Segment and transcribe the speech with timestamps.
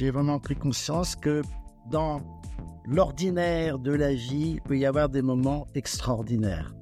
[0.00, 1.42] j'ai vraiment pris conscience que
[1.90, 2.22] dans
[2.86, 6.72] l'ordinaire de la vie, il peut y avoir des moments extraordinaires.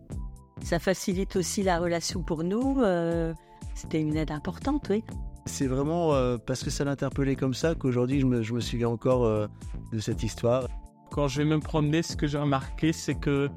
[0.63, 2.81] Ça facilite aussi la relation pour nous.
[2.81, 3.35] euh,
[3.75, 5.03] C'était une aide importante, oui.
[5.47, 8.89] C'est vraiment euh, parce que ça l'interpellait comme ça qu'aujourd'hui je me, je me souviens
[8.89, 9.49] encore euh,
[9.93, 10.69] de cette histoire.
[11.11, 13.49] Quand je vais me promener, ce que j'ai remarqué, c'est que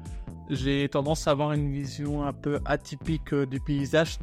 [0.50, 4.18] j'ai tendance à avoir une vision un peu atypique euh, du paysage.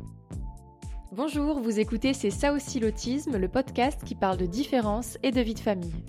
[1.21, 5.41] Bonjour, vous écoutez C'est ça aussi l'autisme, le podcast qui parle de différence et de
[5.41, 6.05] vie de famille.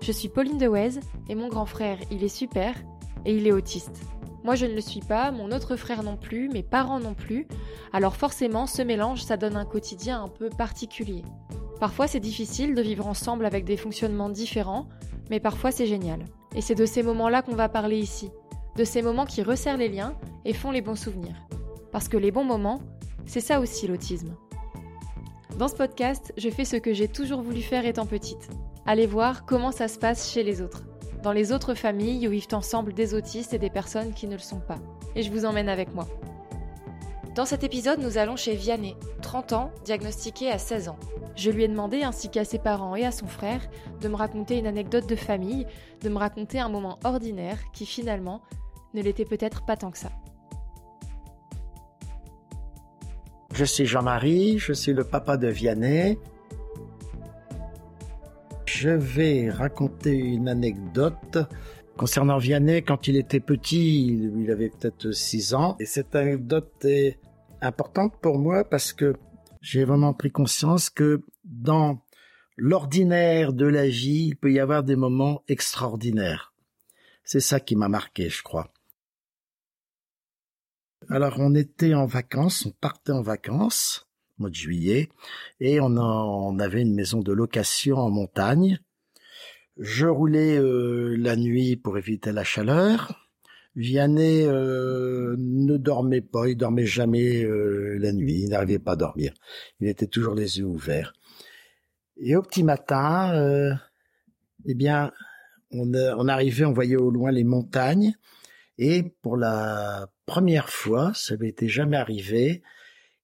[0.00, 2.76] Je suis Pauline Dewez et mon grand frère, il est super
[3.24, 4.00] et il est autiste.
[4.44, 7.48] Moi je ne le suis pas, mon autre frère non plus, mes parents non plus,
[7.92, 11.24] alors forcément ce mélange ça donne un quotidien un peu particulier.
[11.80, 14.88] Parfois c'est difficile de vivre ensemble avec des fonctionnements différents,
[15.30, 16.20] mais parfois c'est génial.
[16.54, 18.30] Et c'est de ces moments-là qu'on va parler ici,
[18.76, 21.34] de ces moments qui resserrent les liens et font les bons souvenirs.
[21.90, 22.78] Parce que les bons moments,
[23.26, 24.34] c'est ça aussi l'autisme.
[25.58, 28.48] Dans ce podcast, je fais ce que j'ai toujours voulu faire étant petite.
[28.86, 30.84] Aller voir comment ça se passe chez les autres.
[31.22, 34.38] Dans les autres familles où vivent ensemble des autistes et des personnes qui ne le
[34.38, 34.78] sont pas.
[35.16, 36.06] Et je vous emmène avec moi.
[37.34, 40.98] Dans cet épisode, nous allons chez Vianney, 30 ans, diagnostiqué à 16 ans.
[41.36, 43.68] Je lui ai demandé, ainsi qu'à ses parents et à son frère,
[44.00, 45.66] de me raconter une anecdote de famille,
[46.02, 48.42] de me raconter un moment ordinaire qui finalement
[48.94, 50.10] ne l'était peut-être pas tant que ça.
[53.58, 56.16] Je suis Jean-Marie, je suis le papa de Vianney.
[58.66, 61.38] Je vais raconter une anecdote
[61.96, 65.74] concernant Vianney quand il était petit, il avait peut-être 6 ans.
[65.80, 67.18] Et cette anecdote est
[67.60, 69.16] importante pour moi parce que
[69.60, 72.00] j'ai vraiment pris conscience que dans
[72.56, 76.52] l'ordinaire de la vie, il peut y avoir des moments extraordinaires.
[77.24, 78.72] C'est ça qui m'a marqué, je crois.
[81.10, 84.06] Alors on était en vacances, on partait en vacances,
[84.36, 85.08] mois de juillet,
[85.58, 88.78] et on, on avait une maison de location en montagne.
[89.78, 93.26] Je roulais euh, la nuit pour éviter la chaleur.
[93.74, 98.96] Vianney euh, ne dormait pas, il dormait jamais euh, la nuit, il n'arrivait pas à
[98.96, 99.32] dormir.
[99.80, 101.14] Il était toujours les yeux ouverts.
[102.18, 103.72] Et au petit matin, euh,
[104.66, 105.12] eh bien,
[105.70, 108.12] on, on arrivait, on voyait au loin les montagnes,
[108.76, 112.62] et pour la première fois, ça m'était jamais arrivé,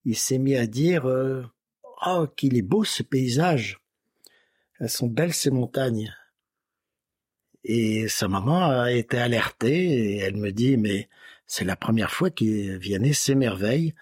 [0.07, 1.45] il s'est mis à dire euh,
[2.07, 3.79] Oh, qu'il est beau ce paysage
[4.81, 6.13] Elles sont belles ces montagnes.
[7.63, 11.11] Et sa maman a été alertée et elle me dit Mais
[11.47, 13.95] c'est la première fois qu'il Vianney s'émerveille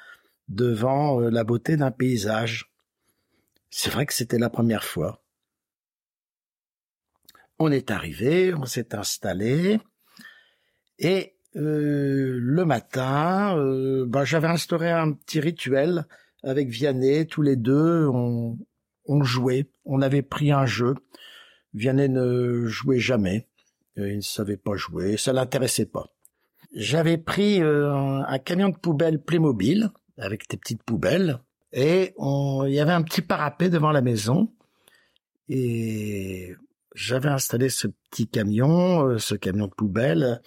[0.49, 2.71] devant euh, la beauté d'un paysage.
[3.71, 5.25] C'est vrai que c'était la première fois.
[7.59, 9.81] On est arrivé, on s'est installé
[10.99, 16.07] et euh, le matin, euh, ben, j'avais instauré un petit rituel
[16.43, 17.27] avec Vianney.
[17.27, 18.59] Tous les deux, on,
[19.07, 19.71] on jouait.
[19.85, 20.95] On avait pris un jeu.
[21.75, 23.49] Vianney ne jouait jamais.
[23.99, 25.17] Euh, il ne savait pas jouer.
[25.17, 26.07] Ça l'intéressait pas.
[26.75, 31.39] J'avais pris euh, un, camion de poubelle Playmobil avec des petites poubelles
[31.73, 34.51] et on, il y avait un petit parapet devant la maison
[35.51, 36.55] et
[36.95, 40.41] j'avais installé ce petit camion, ce camion de poubelle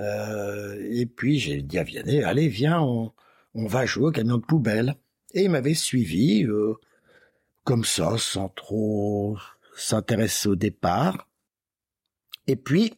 [0.00, 3.12] euh, et puis j'ai dit à Vianney, allez viens, on,
[3.54, 4.96] va jouer au camion de poubelle.
[5.32, 6.74] Et il m'avait suivi euh,
[7.64, 9.36] comme ça, sans trop
[9.76, 11.28] s'intéresser au départ.
[12.46, 12.94] Et puis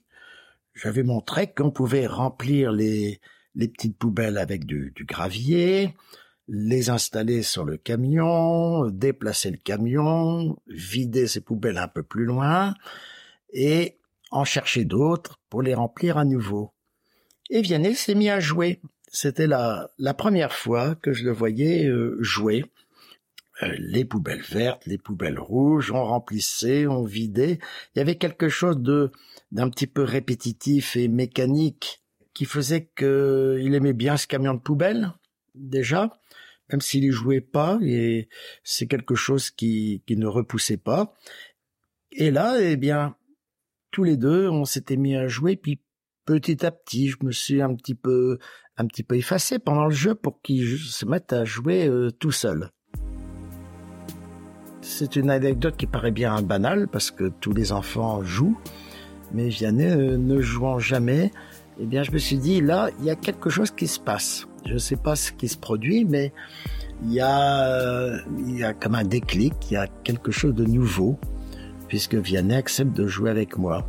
[0.75, 3.21] j'avais montré qu'on pouvait remplir les,
[3.55, 5.95] petites poubelles avec du gravier,
[6.49, 12.75] les installer sur le camion, déplacer le camion, vider ces poubelles un peu plus loin
[13.53, 13.99] et
[14.31, 16.73] en chercher d'autres pour les remplir à nouveau.
[17.51, 18.81] Et Vianney s'est mis à jouer.
[19.11, 22.65] C'était la, la première fois que je le voyais euh, jouer.
[23.63, 27.59] Euh, les poubelles vertes, les poubelles rouges, on remplissait, on vidait.
[27.95, 29.11] Il y avait quelque chose de
[29.51, 32.03] d'un petit peu répétitif et mécanique
[32.35, 35.13] qui faisait que il aimait bien ce camion de poubelle
[35.55, 36.21] déjà,
[36.71, 37.79] même s'il y jouait pas.
[37.83, 38.29] Et
[38.63, 41.15] c'est quelque chose qui qui ne repoussait pas.
[42.13, 43.17] Et là, eh bien,
[43.91, 45.81] tous les deux, on s'était mis à jouer, puis
[46.29, 48.39] petit à petit, je me suis un petit peu,
[48.77, 52.71] un effacé pendant le jeu pour qu'il se mette à jouer euh, tout seul.
[54.83, 58.59] C'est une anecdote qui paraît bien banale parce que tous les enfants jouent,
[59.33, 61.31] mais Vianney euh, ne jouant jamais,
[61.81, 64.47] eh bien, je me suis dit là, il y a quelque chose qui se passe.
[64.67, 66.35] Je ne sais pas ce qui se produit, mais
[67.05, 70.67] il y a, il y a comme un déclic, il y a quelque chose de
[70.67, 71.19] nouveau
[71.87, 73.89] puisque Vianney accepte de jouer avec moi.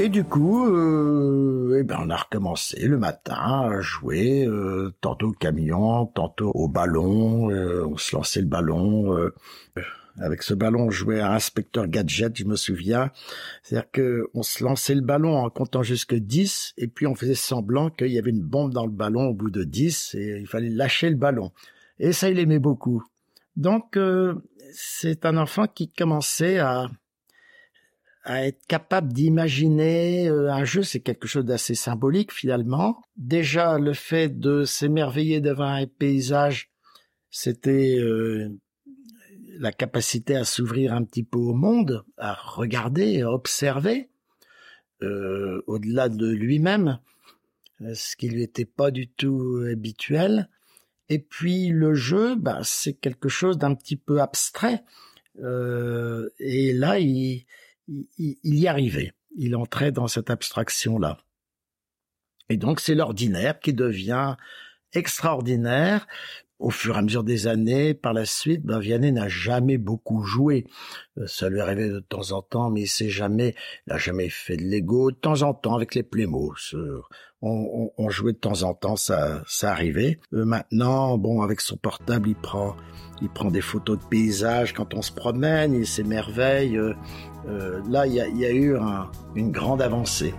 [0.00, 5.28] Et du coup, euh, eh ben on a recommencé le matin à jouer, euh, tantôt
[5.28, 7.50] au camion, tantôt au ballon.
[7.50, 9.14] euh, on se lançait le ballon.
[9.14, 9.34] euh,
[10.18, 13.10] avec ce ballon, on jouait à inspecteur gadget, je me souviens.
[13.62, 17.34] C'est-à-dire que on se lançait le ballon en comptant jusque 10, et puis on faisait
[17.34, 20.46] semblant qu'il y avait une bombe dans le ballon au bout de 10, et il
[20.46, 21.52] fallait lâcher le ballon.
[21.98, 23.04] Et ça, il aimait beaucoup.
[23.56, 24.34] Donc, euh,
[24.72, 26.88] c'est un enfant qui commençait à
[28.22, 33.02] à être capable d'imaginer euh, un jeu, c'est quelque chose d'assez symbolique finalement.
[33.16, 36.70] Déjà, le fait de s'émerveiller devant un paysage,
[37.30, 38.50] c'était euh,
[39.58, 44.10] la capacité à s'ouvrir un petit peu au monde, à regarder, à observer,
[45.02, 46.98] euh, au-delà de lui-même,
[47.94, 50.48] ce qui lui était pas du tout habituel.
[51.08, 54.84] Et puis le jeu, bah, c'est quelque chose d'un petit peu abstrait.
[55.42, 57.46] Euh, et là, il,
[58.18, 59.12] il, il y arrivait.
[59.36, 61.18] Il entrait dans cette abstraction-là.
[62.48, 64.36] Et donc, c'est l'ordinaire qui devient
[64.92, 66.06] extraordinaire.
[66.58, 70.22] Au fur et à mesure des années, par la suite, ben, Vianney n'a jamais beaucoup
[70.24, 70.66] joué.
[71.16, 73.54] Euh, Ça lui arrivait de temps en temps, mais il jamais,
[73.86, 75.10] il n'a jamais fait de Lego.
[75.10, 77.00] De temps en temps, avec les Playmo, ce-
[77.40, 77.50] on,
[77.96, 80.20] on, on jouait de temps en temps, ça, ça arrivait.
[80.34, 82.76] Euh, maintenant, bon, avec son portable, il prend,
[83.22, 86.78] il prend des photos de paysages quand on se promène, il s'émerveille.
[87.48, 90.34] Euh, là, il y a, eu un- une grande avancée.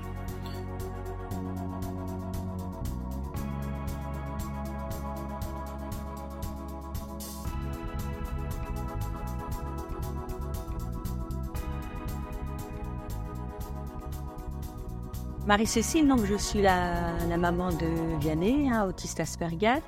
[15.48, 19.80] Marie-Cécile, donc je suis la, la maman de Vianney, hein, autiste Asperger.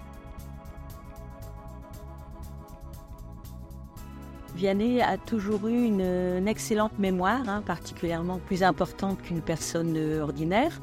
[4.64, 10.80] Vianney a toujours eu une, excellente mémoire, hein, particulièrement plus importante qu'une personne euh, ordinaire,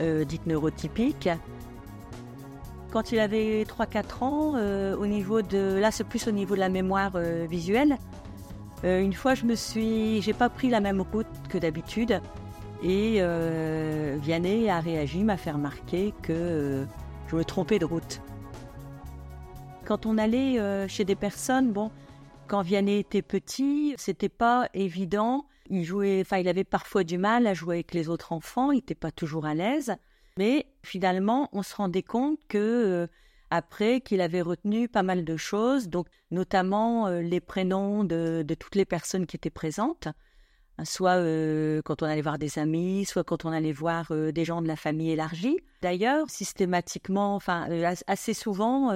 [0.00, 1.28] euh, dite neurotypique.
[2.92, 6.60] Quand il avait 3-4 ans, euh, au niveau de, là c'est plus au niveau de
[6.60, 7.18] la mémoire
[7.50, 7.98] visuelle,
[8.84, 12.20] une fois je me suis, j'ai pas pris la même route que d'habitude.
[12.84, 13.20] Et
[14.20, 16.86] Vianney a réagi, m'a fait remarquer que
[17.26, 18.20] je me trompais de route.
[19.84, 21.90] Quand on allait chez des personnes, bon,
[22.52, 25.46] quand Vianney était petit, c'était pas évident.
[25.70, 28.72] Il jouait, enfin, il avait parfois du mal à jouer avec les autres enfants.
[28.72, 29.96] Il n'était pas toujours à l'aise.
[30.36, 33.06] Mais finalement, on se rendait compte que euh,
[33.48, 38.74] après qu'il avait retenu pas mal de choses, donc notamment euh, les prénoms de, toutes
[38.74, 40.08] les personnes qui étaient présentes
[40.84, 44.60] soit euh, quand on allait voir des amis, soit quand on allait voir des gens
[44.60, 45.58] de la famille élargie.
[45.80, 48.90] D'ailleurs, systématiquement, enfin as- assez souvent,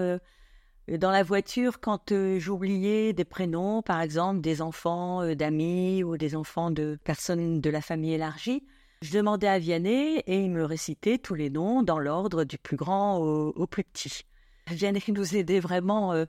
[0.88, 6.16] dans la voiture, quand euh, j'oubliais des prénoms, par exemple des enfants euh, d'amis ou
[6.16, 8.64] des enfants de personnes de la famille élargie,
[9.02, 12.76] je demandais à Vianney et il me récitait tous les noms dans l'ordre du plus
[12.76, 14.22] grand au, plus petit.
[14.68, 16.12] Vianney nous aidait vraiment.
[16.12, 16.24] euh,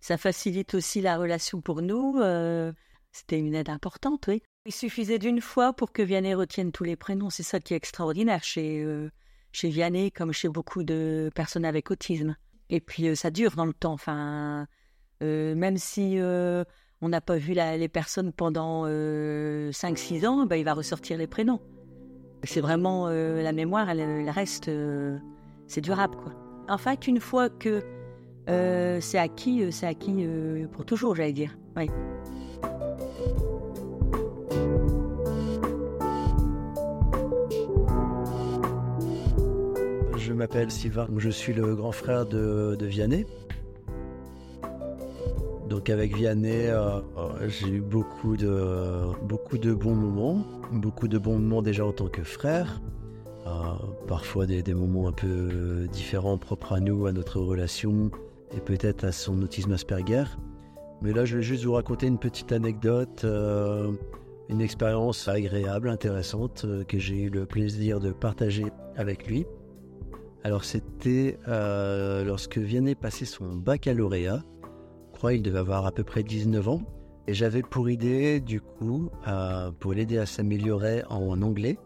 [0.00, 2.20] ça facilite aussi la relation pour nous.
[3.12, 4.42] c'était une aide importante, oui.
[4.66, 7.30] Il suffisait d'une fois pour que Vianney retienne tous les prénoms.
[7.30, 8.84] C'est ça qui est extraordinaire chez,
[9.52, 12.36] chez Vianney, comme chez beaucoup de personnes avec autisme.
[12.70, 13.92] Et puis, euh, ça dure dans le temps.
[13.92, 14.66] Enfin,
[15.22, 16.64] euh, même si euh,
[17.00, 18.84] on n'a pas vu la- les personnes pendant
[19.72, 21.60] 5-6 ans, ben, il va ressortir les prénoms.
[22.44, 24.70] C'est vraiment la mémoire, elle, reste.
[25.66, 26.16] c'est durable.
[26.68, 27.82] En fait, une fois que
[29.00, 30.26] c'est acquis, c'est acquis
[30.72, 31.56] pour toujours, j'allais dire.
[31.76, 31.88] Oui.
[40.26, 43.26] Je m'appelle Sylvain, je suis le grand frère de, de Vianney.
[45.68, 51.16] Donc avec Vianney, euh, euh, j'ai eu beaucoup de, beaucoup de bons moments, beaucoup de
[51.16, 52.80] bons moments déjà en tant que frère,
[53.46, 53.50] Euh,
[54.08, 58.10] parfois des, moments un peu différents, propres à nous, à notre relation
[58.50, 60.24] et peut-être à son autisme Asperger.
[61.02, 63.24] Mais là, je vais juste vous raconter une petite anecdote,
[64.48, 68.66] une expérience agréable, intéressante, que j'ai eu le plaisir de partager
[68.96, 69.46] avec lui.
[70.46, 74.44] Alors c'était euh, lorsque Vianney passait son baccalauréat,
[75.12, 76.82] je crois qu'il devait avoir à peu près 19 ans,
[77.26, 81.80] et j'avais pour idée du coup, euh, pour l'aider à s'améliorer en anglais,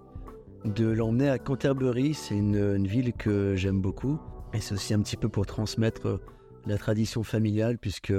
[0.66, 4.20] de l'emmener à Canterbury, c'est une, ville que j'aime beaucoup,
[4.52, 6.18] et c'est aussi un petit peu pour transmettre euh,
[6.66, 8.12] la tradition familiale, puisque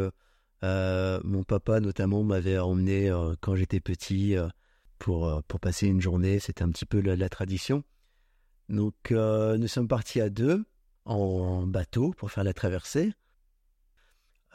[0.63, 4.35] mon papa notamment m'avait emmené quand j'étais petit
[4.97, 7.83] pour, pour passer une journée, c'était un petit peu la tradition.
[8.69, 10.65] Donc euh, nous sommes partis à deux
[11.05, 13.13] en bateau pour faire la traversée.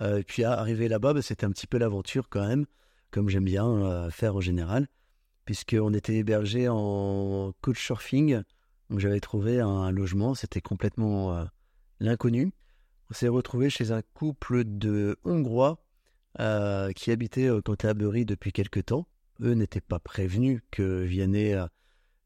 [0.01, 2.67] Euh, et puis arrivé là-bas, bah, c'était un petit peu l'aventure quand même,
[3.11, 4.89] comme j'aime bien euh, faire en général.
[5.45, 8.43] puisqu'on était hébergé en couchsurfing.
[8.91, 11.47] Donc j'avais trouvé un logement, c'était complètement
[12.01, 12.53] l'inconnu.
[13.11, 15.83] On s'est retrouvé chez un couple de Hongrois
[16.95, 19.09] qui habitaient au Canterbury depuis quelque temps.
[19.41, 21.55] Eux n'étaient pas prévenus que Vianney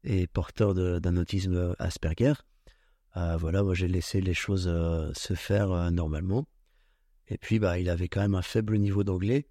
[0.03, 2.33] est porteur d'un autisme Asperger.
[3.15, 4.63] voilà, moi j'ai laissé les choses
[5.13, 6.47] se faire normalement.
[7.31, 9.47] Et puis, bah, il avait quand même un faible niveau d'anglais.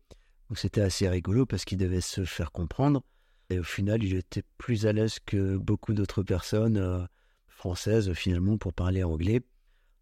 [0.48, 3.02] Donc, c'était assez rigolo parce qu'il devait se faire comprendre.
[3.48, 7.02] Et au final, il était plus à l'aise que beaucoup d'autres personnes euh,
[7.48, 9.40] françaises, finalement, pour parler anglais,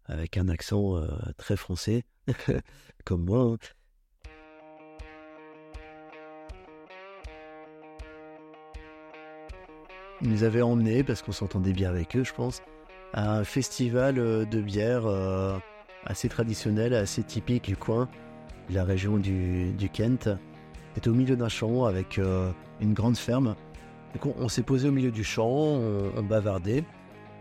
[0.05, 2.03] avec un accent euh, très français,
[3.05, 3.43] comme moi.
[3.43, 3.57] Hein.
[10.21, 12.61] Ils nous avaient emmenés, parce qu'on s'entendait bien avec eux, je pense,
[13.13, 15.07] à un festival euh, de bière
[16.05, 18.07] assez traditionnel, assez typique du coin,
[18.69, 20.29] de la région du, Kent.
[20.95, 23.55] C'était au milieu d'un champ avec euh, une grande ferme.
[24.13, 26.83] Donc on, s'est posé au milieu du champ, on, bavardait,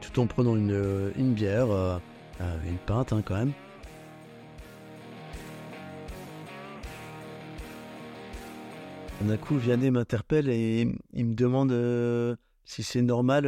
[0.00, 1.98] tout en prenant une, bière, euh,
[2.42, 3.52] euh, une pinte hein, quand même.
[9.22, 11.72] D'un coup, Vianney m'interpelle et il me demande
[12.68, 13.44] si c'est normal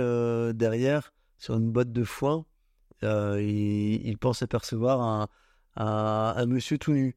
[0.54, 2.46] derrière, sur une boîte de foin,
[3.02, 5.28] euh, il, pense apercevoir
[5.76, 7.16] un, monsieur tout nu.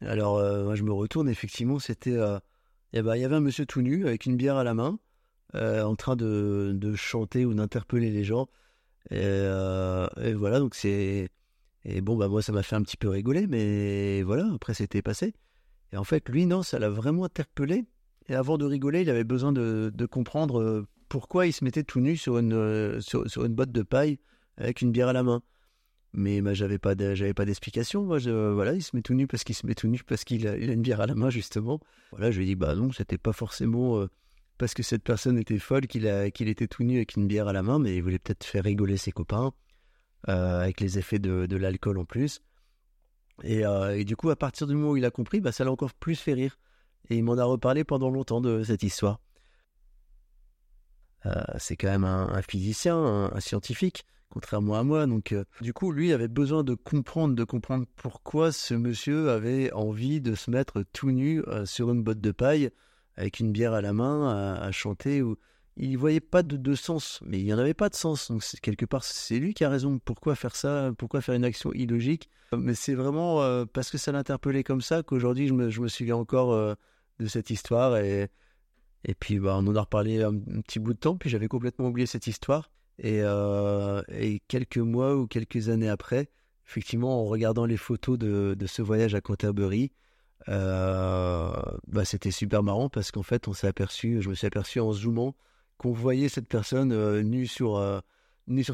[0.00, 2.16] Alors, euh, moi, je me retourne, effectivement, c'était.
[2.16, 2.38] Euh,
[2.92, 4.98] eh ben, il y avait un monsieur tout nu avec une bière à la main,
[5.54, 8.48] en train de, chanter ou d'interpeller les gens.
[9.10, 11.28] Et, voilà, donc c'est.
[11.84, 15.02] Et bon, bah, moi, ça m'a fait un petit peu rigoler, mais voilà, après, c'était
[15.02, 15.34] passé.
[15.92, 17.84] Et en fait, lui, non, ça l'a vraiment interpellé.
[18.28, 22.16] Et avant de rigoler, il avait besoin de comprendre pourquoi il se mettait tout nu
[22.16, 24.18] sur une, sur, sur botte de paille
[24.56, 25.42] avec une bière à la main.
[26.12, 28.04] Mais bah, j'avais pas d'explication.
[28.04, 30.56] Voilà, il se met tout nu parce qu'il se met tout nu parce qu'il a,
[30.56, 31.80] une bière à la main justement.
[32.12, 34.08] Voilà, je lui ai dit bah non, c'était pas forcément euh,
[34.58, 37.48] parce que cette personne était folle qu'il a qu'il était tout nu avec une bière
[37.48, 39.52] à la main, mais il voulait peut-être faire rigoler ses copains
[40.28, 42.40] euh, avec les effets de, l'alcool en plus.
[43.42, 45.64] Et, euh, et, du coup, à partir du moment où il a compris, bah, ça
[45.64, 46.58] l'a encore plus fait rire.
[47.08, 49.18] Et il m'en a reparlé pendant longtemps de cette histoire.
[51.58, 55.06] C'est quand même un, physicien, un scientifique contrairement à moi.
[55.06, 59.72] Donc, euh, du coup, lui avait besoin de comprendre, de comprendre pourquoi ce monsieur avait
[59.72, 62.70] envie de se mettre tout nu euh, sur une botte de paille
[63.16, 65.20] avec une bière à la main à, chanter.
[65.20, 65.36] Ou...
[65.76, 68.30] Il voyait pas de, sens, mais il n'y en avait pas de sens.
[68.30, 69.98] Donc, quelque part, c'est lui qui a raison.
[69.98, 70.92] Pourquoi faire ça?
[70.96, 72.30] Pourquoi faire une action illogique?
[72.56, 75.88] Mais c'est vraiment euh, parce que ça l'interpellait comme ça qu'aujourd'hui, je me, je me,
[75.88, 76.76] souviens encore
[77.18, 77.96] de cette histoire.
[77.98, 78.28] Et,
[79.04, 81.88] et puis, bah, on en a reparlé un petit bout de temps, puis j'avais complètement
[81.88, 82.70] oublié cette histoire.
[83.04, 86.28] Euh, et, quelques mois ou quelques années après,
[86.66, 89.92] effectivement, en regardant les photos de, ce voyage à Canterbury,
[90.48, 91.52] euh,
[91.86, 94.92] bah, c'était super marrant parce qu'en fait, on s'est aperçu, je me suis aperçu en
[94.92, 95.34] zoomant
[95.78, 98.02] qu'on voyait cette personne euh, nue sur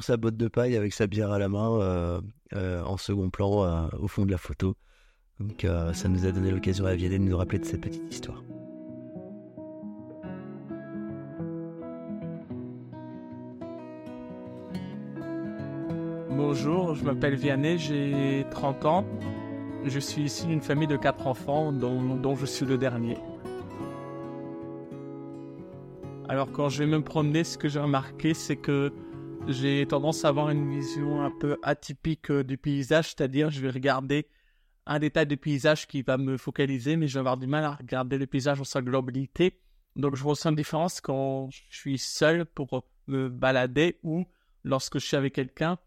[0.01, 2.21] sa botte de paille avec sa bière à la main
[2.53, 4.77] en second plan au fond de la photo.
[5.39, 8.43] Donc ça nous a donné l'occasion à Vianney de nous rappeler de cette petite histoire.
[16.37, 19.07] Bonjour, je m'appelle Vianney, j'ai 30 ans.
[19.87, 23.17] Je suis ici d'une famille de 4 enfants dont, je suis le dernier.
[26.29, 28.93] Alors quand je vais me promener, ce que j'ai remarqué, c'est que
[29.49, 33.71] j'ai tendance à avoir une vision un peu atypique euh, du paysage, c'est-à-dire je vais
[33.71, 34.29] regarder
[34.85, 37.77] un détail du paysage qui va me focaliser, mais je vais avoir du mal à
[37.77, 39.59] regarder le paysage dans sa globalité.
[39.95, 44.27] Donc je ressens une différence quand je suis seul pour me balader ou
[44.65, 45.79] lorsque je suis avec quelqu'un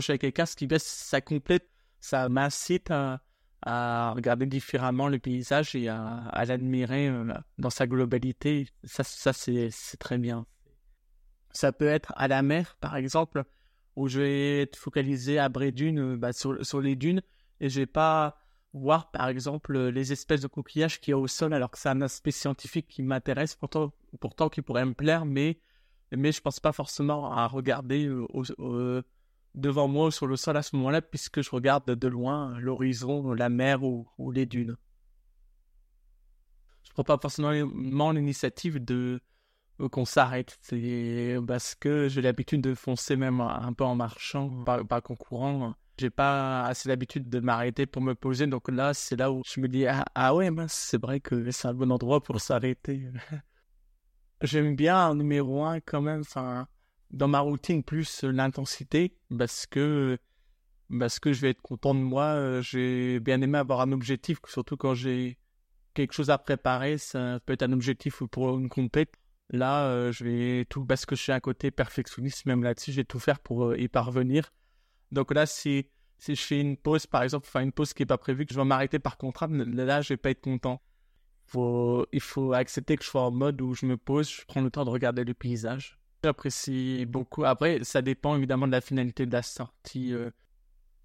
[0.00, 1.68] suis avec quelqu'un, ce qui ça complète,
[2.00, 3.20] ça m'incite à,
[4.14, 8.68] regarder différemment le paysage et à, l'admirer euh, dans sa globalité.
[8.84, 10.46] Ça, ça c'est très bien.
[11.52, 13.44] Ça peut être à la mer, par exemple,
[13.96, 17.22] où je vais être focalisé à Brédune, euh, bah, sur, sur, les dunes,
[17.60, 18.38] et je vais pas
[18.72, 21.88] voir, par exemple, les espèces de coquillages qu'il y a au sol, alors que c'est
[21.88, 25.58] un aspect scientifique qui m'intéresse, pourtant, pourtant qui pourrait me plaire, mais,
[26.12, 29.02] mais je pense pas forcément à regarder euh,
[29.56, 33.48] devant moi sur le sol à ce moment-là, puisque je regarde de loin l'horizon, la
[33.48, 34.76] mer ou, les dunes.
[36.84, 39.20] Je ne prends pas forcément l'initiative de
[39.80, 40.58] euh, qu'on s'arrête.
[40.60, 45.16] C'est parce que j'ai l'habitude de foncer même un peu en marchant, pas, pas qu'en
[45.16, 45.74] courant.
[45.98, 48.46] J'ai pas assez l'habitude de m'arrêter pour me poser.
[48.46, 51.68] Donc là, c'est là où je me dis Ah, ah ouais, c'est vrai que c'est
[51.68, 53.08] un bon endroit pour s'arrêter.
[54.42, 56.20] J'aime bien un numéro un quand même.
[56.20, 56.68] Enfin,
[57.10, 60.18] dans ma routine plus euh, l'intensité parce que
[60.98, 62.24] parce que je vais être content de moi.
[62.24, 65.38] Euh, j'ai bien aimé avoir un objectif, surtout quand j'ai
[65.94, 66.98] quelque chose à préparer.
[66.98, 69.14] Ça peut être un objectif pour une compète.
[69.50, 72.96] Là, euh, je vais tout, parce que je suis un côté perfectionniste, même là-dessus, je
[72.96, 74.52] vais tout faire pour y parvenir.
[75.12, 75.86] Donc là, si,
[76.18, 78.54] si je fais une pause, par exemple, enfin une pause qui n'est pas prévue, que
[78.54, 80.82] je vais m'arrêter par contrat, là, je vais pas être content.
[81.54, 84.70] Il faut accepter que je sois en mode où je me pose, je prends le
[84.70, 85.98] temps de regarder le paysage.
[86.26, 87.44] J'apprécie beaucoup.
[87.44, 90.12] Après, ça dépend évidemment de la finalité de la sortie.
[90.12, 90.30] Euh.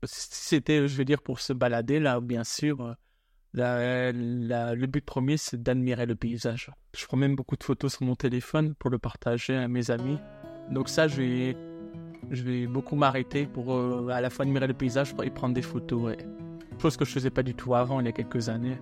[0.03, 2.95] c'était, je veux dire, pour se balader, là, bien sûr,
[3.53, 6.71] le but premier, c'est d'admirer le paysage.
[6.97, 10.17] Je prends même beaucoup de photos sur mon téléphone pour le partager à mes amis.
[10.71, 11.57] Donc ça, je vais,
[12.31, 15.61] je vais beaucoup m'arrêter pour euh, à la fois admirer le paysage et prendre des
[15.61, 16.01] photos.
[16.01, 16.17] Ouais.
[16.81, 18.79] Chose que je faisais pas du tout avant, il y a quelques années.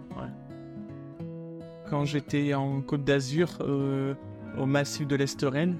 [1.90, 4.14] Quand j'étais en Côte d'Azur, euh,
[4.58, 5.76] au massif de l'Esteren,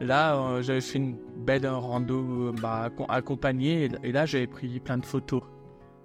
[0.00, 5.06] là, euh, j'avais fait une belle rando bah, accompagnée et là, j'avais pris plein de
[5.06, 5.42] photos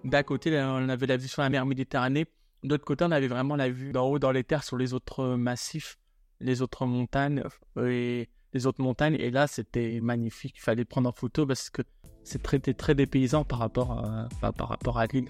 [0.06, 2.26] d'un côté, on avait la vue sur la mer Méditerranée.
[2.64, 4.94] De l'autre côté, on avait vraiment la vue d'en haut dans les terres sur les
[4.94, 5.98] autres euh, massifs,
[6.40, 7.44] les autres montagnes
[7.78, 9.16] euh, et les autres montagnes.
[9.16, 10.56] Et là, c'était magnifique.
[10.58, 11.82] Il fallait prendre en photo parce que
[12.24, 15.30] c'est très, très dépaysant par rapport à, par rapport à l'île.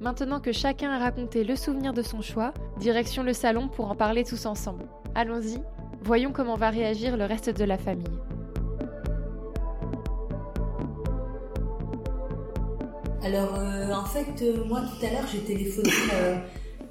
[0.00, 3.94] Maintenant que chacun a raconté le souvenir de son choix, direction le salon pour en
[3.94, 4.86] parler tous ensemble.
[5.14, 5.60] Allons-y,
[6.00, 8.06] voyons comment va réagir le reste de la famille.
[13.22, 16.36] Alors, euh, en fait, euh, moi, tout à l'heure, j'ai téléphoné euh,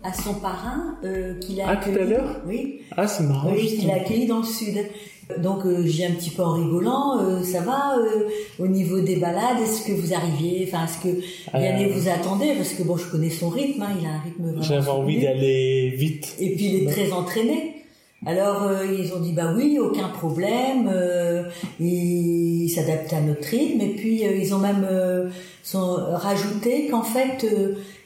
[0.03, 0.99] à son parrain
[1.41, 2.83] qu'il a ah, tout à l'heure Oui.
[2.95, 3.51] Ah, c'est marrant.
[3.51, 4.77] Oui, qu'il a accueilli dans le sud.
[5.37, 7.43] Donc, j'ai un petit peu en rigolant.
[7.43, 7.95] ça va
[8.57, 12.55] au niveau des balades Est-ce que vous arriviez Enfin, est-ce que Yannick vous attendait?
[12.55, 13.83] Parce que bon, je connais son rythme.
[13.83, 14.61] Hein, il a un rythme vraiment.
[14.61, 16.35] J'avais envie d'aller vite.
[16.39, 17.79] Et puis, il est très entraîné.
[18.25, 21.43] Alors euh, ils ont dit bah oui, aucun problème, euh,
[21.79, 24.85] ils s'adaptent à notre rythme et puis euh, ils ont même
[25.63, 27.45] sont rajouté qu'en fait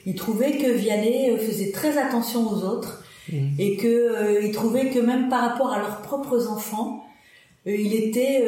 [0.06, 3.36] ils trouvaient que Vianney faisait très attention aux autres mmh.
[3.58, 7.04] et que ils trouvaient que même par rapport à leurs propres enfants,
[7.66, 8.44] il était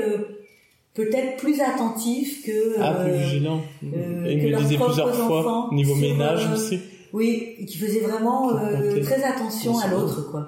[0.94, 3.62] peut-être plus attentif que ah plus vigilant.
[3.82, 3.92] Mmh.
[4.28, 6.80] il me disait plusieurs fois niveau ménage aussi.
[7.14, 8.52] Oui, qui faisait vraiment
[9.02, 10.46] très attention à l'autre quoi.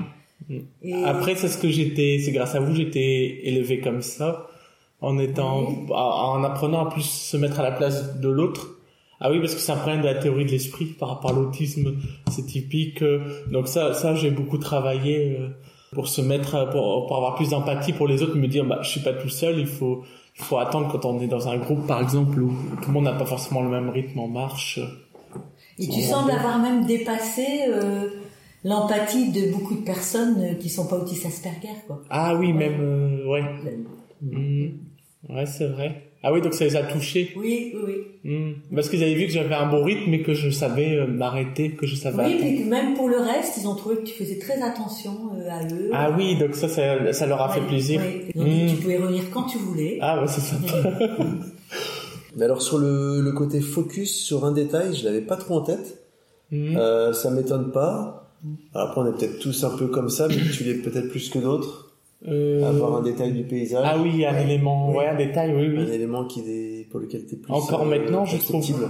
[1.06, 4.48] Après, c'est ce que j'étais, c'est grâce à vous, j'étais élevé comme ça,
[5.02, 8.76] en étant, en apprenant à plus se mettre à la place de l'autre.
[9.20, 11.34] Ah oui, parce que c'est un problème de la théorie de l'esprit par rapport à
[11.34, 11.96] l'autisme,
[12.32, 13.04] c'est typique.
[13.52, 15.50] Donc ça, ça j'ai beaucoup travaillé euh,
[15.94, 18.90] pour se mettre, pour, pour avoir plus d'empathie pour les autres, me dire, bah, je
[18.90, 20.04] suis pas tout seul, il faut,
[20.38, 23.06] il faut attendre quand on est dans un groupe, par exemple, où tout le monde
[23.06, 24.80] n'a pas forcément le même rythme en marche.
[25.80, 28.10] Et tu sembles avoir même dépassé euh,
[28.64, 32.02] l'empathie de beaucoup de personnes euh, qui sont pas autistes Asperger, quoi.
[32.10, 33.44] Ah oui, même, euh, ouais.
[34.22, 34.68] Mmh.
[35.30, 36.07] Ouais, c'est vrai.
[36.24, 37.32] Ah oui, donc ça les a touchés.
[37.36, 38.32] Oui, oui, oui.
[38.32, 38.76] Mmh.
[38.76, 41.72] Parce qu'ils avaient vu que j'avais un bon rythme et que je savais euh, m'arrêter,
[41.72, 42.26] que je savais.
[42.26, 45.12] Oui, et même pour le reste, ils ont trouvé que tu faisais très attention
[45.50, 45.90] à eux.
[45.94, 48.02] Ah oui, donc ça, ça, ça leur a fait plaisir.
[48.04, 48.32] Oui.
[48.36, 48.68] Donc mmh.
[48.70, 50.00] tu pouvais revenir quand tu voulais.
[50.02, 50.56] Ah ouais, c'est ça.
[52.36, 55.62] Mais alors sur le, le, côté focus sur un détail, je l'avais pas trop en
[55.62, 56.04] tête.
[56.54, 58.32] Euh, ça m'étonne pas.
[58.74, 61.40] Après, on est peut-être tous un peu comme ça, mais tu l'es peut-être plus que
[61.40, 61.87] d'autres.
[62.28, 62.64] Euh...
[62.64, 63.84] Avoir un détail du paysage.
[63.86, 65.84] Ah oui, un élément, ouais, un détail, oui, oui.
[65.84, 67.54] Un élément qui est, pour lequel tu es plus.
[67.54, 68.90] Encore euh, maintenant, je trouve.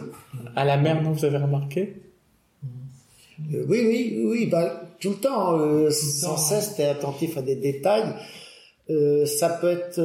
[0.55, 2.01] À la mer, non, vous avez remarqué?
[3.53, 7.41] Euh, Oui, oui, oui, bah, tout le temps, euh, sans cesse, tu es attentif à
[7.41, 8.13] des détails.
[9.25, 9.99] ça peut être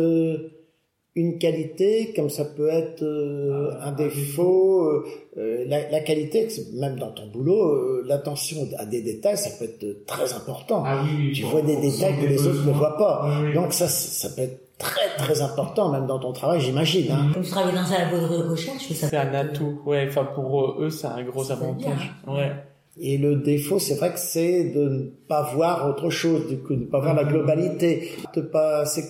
[1.15, 4.87] une qualité comme ça peut être euh, ah, un défaut.
[4.87, 5.05] Euh,
[5.37, 10.07] euh, la, la, qualité, même dans ton boulot, l'attention à des détails, ça peut être
[10.07, 10.83] très important.
[10.87, 13.43] Ah, oui, tu vois des détails que les autres ne voient pas.
[13.55, 17.11] Donc ça, ça peut être très très important, même dans ton travail, j'imagine.
[17.13, 17.31] Hein.
[17.33, 19.81] Comme tu travailles dans un labo de recherche, ça c'est un atout.
[19.87, 22.15] Ouais, enfin pour eux, c'est un gros avantage.
[22.27, 22.53] Ouais.
[23.01, 26.75] Et le défaut, c'est vrai que c'est de ne pas voir autre chose, du coup,
[26.75, 29.09] de ne pas voir la globalité, de pas c'est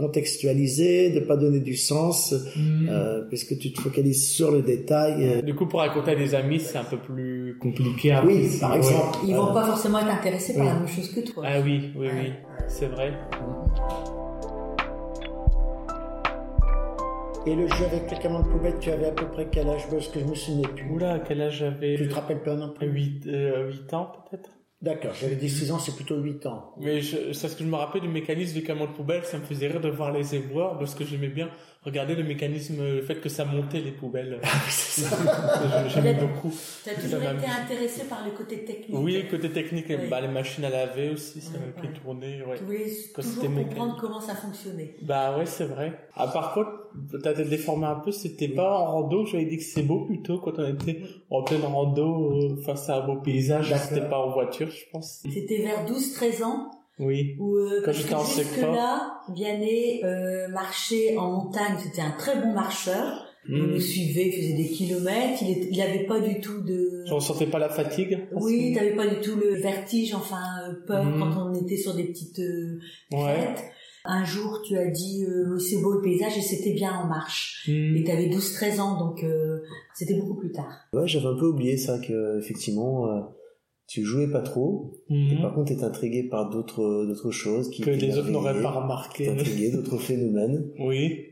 [0.00, 2.88] contextualiser, de pas donner du sens, mm.
[2.88, 5.14] euh, puisque tu te focalises sur le détail.
[5.20, 5.42] Euh.
[5.42, 8.12] Du coup, pour raconter à des amis, c'est un peu plus compliqué.
[8.12, 9.18] À oui, par exemple.
[9.26, 11.44] Ils vont pas forcément être intéressés par la même chose que toi.
[11.46, 12.32] Ah oui, oui, oui,
[12.68, 13.12] c'est vrai.
[17.46, 19.88] Et le jeu avec les camions de poubelle, tu avais à peu près quel âge?
[19.90, 20.90] Parce que je me souviens plus.
[20.90, 21.96] Oula, quel âge j'avais?
[21.96, 22.86] Tu te rappelles pas non plus?
[22.86, 24.50] 8, 8 euh, ans peut-être?
[24.82, 26.72] D'accord, j'avais dit 6 ans, c'est plutôt 8 ans.
[26.80, 29.36] Mais je, c'est ce que je me rappelle du mécanisme du camion de poubelle, ça
[29.38, 31.50] me faisait rire de voir les éboueurs, parce que j'aimais bien
[31.84, 34.40] regarder le mécanisme, le fait que ça montait les poubelles.
[34.68, 35.16] c'est ça.
[35.88, 36.52] J'aimais beaucoup.
[36.84, 38.98] Tu as toujours été intéressé par le côté technique.
[38.98, 39.96] Oui, côté technique, Oui.
[40.08, 41.92] bah, les machines à laver aussi, ça, Ouais, qui ouais.
[42.02, 42.56] tournaient, ouais.
[42.56, 43.94] Tu voulais Quand toujours c'était comprendre mécanique.
[44.00, 44.94] comment ça fonctionnait.
[45.02, 45.92] Bah ouais, c'est vrai.
[46.16, 46.70] Ah, par contre,
[47.22, 50.38] t'as été déformé un peu, c'était pas en rando, j'avais dit que c'est beau plutôt
[50.38, 54.30] quand on était en pleine rando euh, face à un beau paysage, c'était pas en
[54.30, 55.22] voiture, je pense.
[55.32, 57.36] C'était vers 12-13 ans Oui.
[57.38, 58.72] où euh, Quand j'étais que en secteur.
[58.74, 63.26] là, Vianney euh, marchait en montagne, c'était un très bon marcheur.
[63.48, 63.70] Il Hmm.
[63.72, 67.04] nous suivait, il faisait des kilomètres, il, est- il avait pas du tout de...
[67.06, 68.28] Je ressentais pas la fatigue.
[68.34, 71.18] Oui, t'avais pas du tout le vertige, enfin euh, peur Mhm.
[71.20, 72.78] quand on était sur des petites euh,
[73.12, 73.54] Ouais.
[74.04, 77.64] Un jour, tu as dit euh, c'est beau le paysage et c'était bien en marche.
[77.66, 77.96] Hmm.
[77.96, 79.60] Et t'avais 12-13 ans, donc euh,
[79.94, 80.72] c'était beaucoup plus tard.
[80.92, 83.20] Ouais, j'avais un peu oublié ça, que effectivement, euh,
[83.92, 84.92] tu jouais pas trop.
[85.10, 85.42] Et Mhm.
[85.42, 89.28] par contre, t'es intrigué par d'autres d'autres choses qui Que les autres n'auraient pas remarqué.
[89.28, 90.70] intrigué d'autres phénomènes.
[90.78, 91.26] Oui.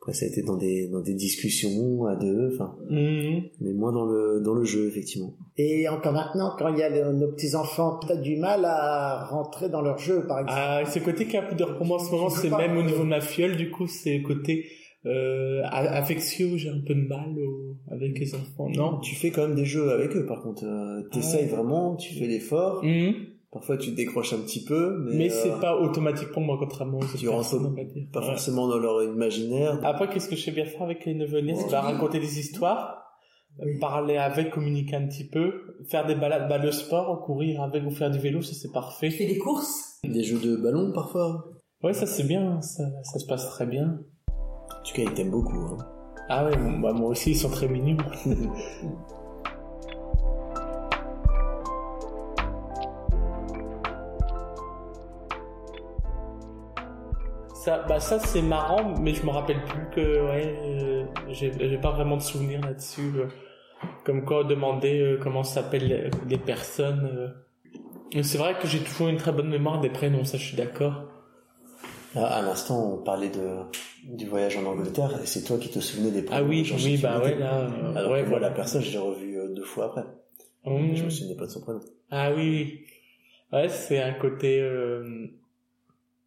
[0.00, 3.42] Après, ça a été dans des dans des discussions à deux, enfin, Mhm.
[3.60, 5.32] mais moins dans le dans le jeu effectivement.
[5.56, 9.68] Et encore maintenant, quand il y a les- nos petits-enfants, t'as du mal à rentrer
[9.68, 10.58] dans leur jeu, par exemple.
[10.60, 13.02] Ah, ce côté qui a de pour moi en ce moment, c'est même au niveau
[13.02, 14.66] de ma fiole, du coup, c'est côté
[15.06, 19.46] euh, affectio, j'ai un peu de mal au- avec les enfants, non Tu fais quand
[19.46, 20.64] même des jeux avec eux, par contre.
[20.64, 21.48] Euh, T'essayes Ouais.
[21.48, 22.82] vraiment, tu fais l'effort.
[22.84, 23.14] Mhm.
[23.52, 26.98] Parfois, tu décroches un petit peu, mais, Mais euh, c'est pas automatique pour moi, contrairement
[26.98, 27.56] aux autres tu rentres
[28.12, 28.26] pas Ouais.
[28.26, 29.78] forcément dans leur imaginaire.
[29.84, 33.02] Après, qu'est-ce que je sais bien faire avec les neveux nièces Bah, raconter des histoires,
[33.64, 33.78] Oui.
[33.78, 35.52] parler avec, communiquer un petit peu,
[35.88, 39.10] faire des balades, bah, le sport, courir avec ou faire du vélo, ça c'est parfait.
[39.10, 40.00] Tu fais des courses?
[40.02, 41.44] Des jeux de ballon, parfois.
[41.84, 44.00] Ouais, ça c'est bien, ça, ça se passe très bien.
[44.84, 45.56] En tout cas, ils t'aiment beaucoup.
[45.56, 45.78] Hein.
[46.28, 47.96] Ah ouais, bah, moi aussi, ils sont très mignons.
[57.54, 61.92] Ça, bah ça c'est marrant, mais je me rappelle plus que ouais, euh, j'ai pas
[61.92, 63.10] vraiment de souvenirs là-dessus.
[63.16, 63.28] euh,
[64.04, 67.32] comme quoi demander euh, comment s'appellent les, personnes.
[68.22, 71.04] C'est vrai que j'ai toujours une très bonne mémoire des prénoms, ça je suis d'accord.
[72.14, 73.62] Là, à l'instant, on parlait de
[74.04, 77.20] du voyage en Angleterre, et c'est toi qui te souvenais des Ah oui, oui, bah
[77.20, 77.60] ouais là.
[77.70, 78.48] euh, Alors ouais, que moi, voilà.
[78.50, 80.04] la personne, je l'ai revue euh, deux fois après.
[80.66, 80.94] Mmh.
[80.94, 81.80] Je me souvenais pas de son prénom.
[82.10, 82.80] Ah oui.
[83.52, 85.26] Ouais, c'est un côté, euh,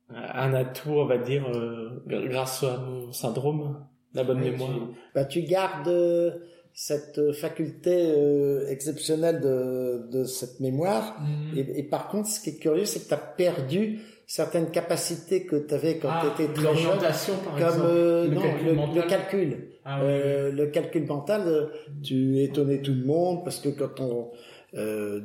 [0.10, 4.72] un atout, on va dire, euh, grâce à mon syndrome, la bonne mémoire.
[5.14, 6.42] Bah, tu gardes
[6.74, 11.20] cette faculté euh, exceptionnelle de, de cette mémoire.
[11.22, 11.58] Mhm.
[11.58, 15.46] Et, et par contre, ce qui est curieux, c'est que tu as perdu certaines capacités
[15.46, 18.68] que tu avais quand Ah, tu étais très jeune, par comme euh, Le non, calcul
[18.68, 18.96] le, mental.
[18.96, 19.58] le calcul.
[19.86, 21.66] Ah oui, Euh, le calcul mental, euh,
[22.04, 24.32] tu étonnais tout le monde parce que quand on
[24.76, 25.22] euh,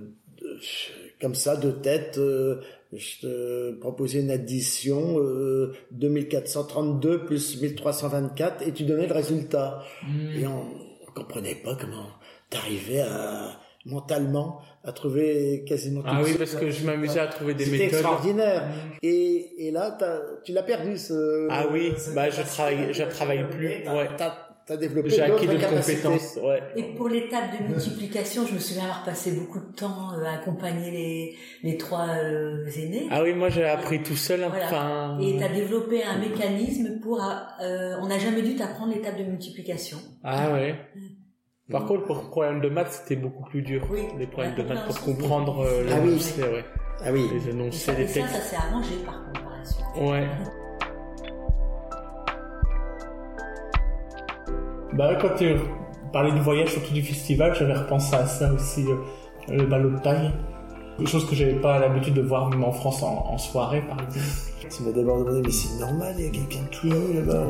[1.21, 8.85] comme ça de tête, je te proposais une addition euh, 2432 plus 1324 et tu
[8.85, 9.83] donnais le résultat.
[10.07, 10.43] oui.
[10.43, 10.63] Et on,
[11.09, 12.07] on comprenait pas comment
[12.51, 16.39] t'arrivais à mentalement à trouver quasiment Ah tout oui, ça.
[16.39, 17.87] parce que je m'amusais à trouver des méthodes.
[17.89, 18.67] extraordinaire.
[18.67, 18.93] Mhm.
[19.03, 21.47] Et, et là, t'as- tu l'as perdu ce.
[21.51, 24.09] Ah oui, bah, je travaille- je travaille plus, T'as- ouais.
[24.17, 24.35] T'as,
[24.67, 26.03] t'as développé J'ai acquis capacités.
[26.03, 26.63] compétences, ouais.
[26.77, 30.35] Et pour l'étape de multiplication, je me souviens avoir passé beaucoup de temps euh, à
[30.35, 33.09] accompagner les, les trois euh, aînés.
[33.11, 34.67] Ah oui, moi j'ai appris tout seul, hein, Voilà.
[34.67, 35.19] enfin.
[35.21, 37.21] Et tu as développé un mécanisme pour...
[37.23, 39.99] euh, on n'a jamais dû t'apprendre l'étape de multiplication.
[40.25, 40.77] Ah ouais.
[41.71, 43.87] Par contre, pour le problème de maths, c'était beaucoup plus dur.
[43.91, 44.01] Oui.
[44.19, 46.21] Les problèmes de maths pour comprendre euh, Ah oui.
[46.39, 46.65] ouais.
[47.05, 47.29] Ah oui.
[47.33, 48.35] Les Et énoncés, ça, les ça, textes.
[48.35, 49.87] ça s'est arrangé par contre par la suite.
[49.97, 50.29] Ouais.
[54.95, 55.55] Bah quand tu
[56.13, 58.97] parlais du voyage, surtout du festival, j'avais repensé à ça aussi, euh,
[59.49, 59.99] le ballot de.
[60.99, 63.99] Quelque chose que j'avais pas l'habitude de voir même en France en, en soirée par
[64.03, 64.27] exemple.
[64.71, 67.47] Tu m'as d'abord demandé, mais c'est normal, il y a quelqu'un de tout nu là-bas.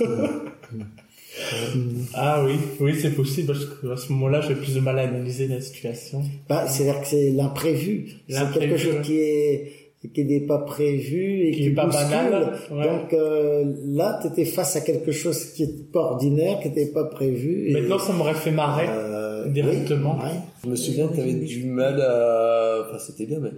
[1.52, 1.82] ouais.
[2.14, 5.48] Ah oui, oui c'est possible parce qu'à ce moment-là j'avais plus de mal à analyser
[5.48, 6.22] la situation.
[6.48, 8.08] Bah, c'est-à-dire que c'est l'imprévu.
[8.28, 9.72] C'est quelque chose qui est
[10.14, 12.08] qui n'est pas prévu et Qui qui, est pas bouscule.
[12.08, 12.84] banal, ouais.
[12.88, 16.86] Donc euh, là, tu étais face à quelque chose qui est pas ordinaire, qui n'était
[16.86, 17.68] pas prévu.
[17.68, 18.86] Et, Maintenant ça m'aurait fait marrer.
[18.88, 20.16] euh, directement.
[20.22, 20.36] oui, ouais.
[20.64, 22.86] Je me souviens que t'avais du mal à...
[22.88, 23.50] Enfin, c'était bien, mais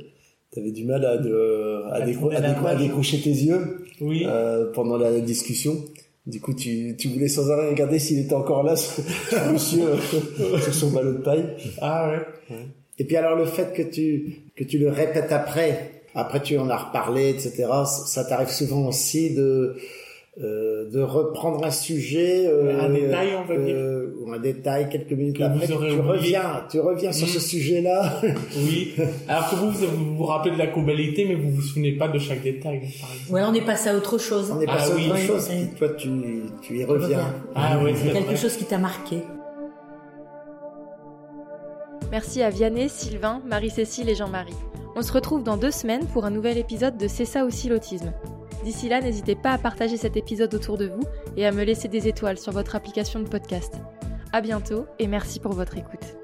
[0.53, 1.83] t'avais du mal à, de...
[1.91, 4.25] à, À décro- tourner à, décrocher tes yeux Oui.
[4.27, 5.77] euh, pendant la discussion.
[6.27, 9.83] Du coup, tu, tu voulais sans arrêt regarder s'il était encore là, ce, ce monsieur,
[10.41, 11.57] euh, sur son ballot de paille.
[11.81, 12.57] Ah ouais.
[12.99, 16.69] Et puis alors le fait que tu que tu le répètes après, après tu en
[16.69, 17.65] as reparlé, etc.
[17.67, 19.77] Ça, ça t'arrive souvent aussi de
[20.41, 24.89] euh, de reprendre un sujet, euh, un détail, on va dire, euh, ou un détail
[24.89, 26.01] quelques minutes Que après, tu oublié.
[26.01, 28.15] reviens, tu reviens sur ce sujet-là.
[28.57, 28.95] Oui.
[29.29, 32.19] Alors que vous, vous vous rappelez de la globalité, mais vous vous souvenez pas de
[32.19, 33.31] chaque détail, par exemple.
[33.31, 34.51] Ou alors on est passé à autre chose.
[34.57, 35.49] On est Ah passé à oui, autre oui, chose.
[35.51, 35.67] oui.
[35.77, 36.09] Toi, tu,
[36.63, 37.35] tu y reviens.
[37.55, 38.37] Ah ouais, c'est Quelque vrai.
[38.37, 39.19] chose qui t'a marqué.
[42.11, 44.55] Merci à Vianney, Sylvain, Marie-Cécile et Jean-Marie.
[44.97, 48.13] On se retrouve dans deux semaines pour un nouvel épisode de C'est ça aussi l'autisme.
[48.65, 51.03] D'ici là, n'hésitez pas à partager cet épisode autour de vous
[51.37, 53.75] et à me laisser des étoiles sur votre application de podcast.
[54.33, 56.22] À bientôt et merci pour votre écoute.